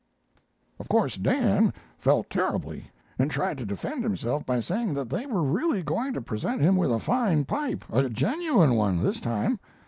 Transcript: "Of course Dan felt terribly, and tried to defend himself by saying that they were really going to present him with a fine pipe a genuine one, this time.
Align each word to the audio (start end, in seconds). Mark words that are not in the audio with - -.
"Of 0.79 0.89
course 0.89 1.15
Dan 1.15 1.71
felt 1.99 2.27
terribly, 2.31 2.89
and 3.19 3.29
tried 3.29 3.59
to 3.59 3.67
defend 3.67 4.03
himself 4.03 4.43
by 4.47 4.59
saying 4.59 4.95
that 4.95 5.11
they 5.11 5.27
were 5.27 5.43
really 5.43 5.83
going 5.83 6.13
to 6.13 6.21
present 6.23 6.59
him 6.59 6.75
with 6.75 6.91
a 6.91 6.97
fine 6.97 7.45
pipe 7.45 7.83
a 7.93 8.09
genuine 8.09 8.73
one, 8.73 9.03
this 9.03 9.19
time. 9.21 9.59